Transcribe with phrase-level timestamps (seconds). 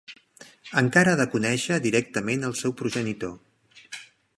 [0.81, 3.41] Encara ha de conèixer directament el seu progenitor.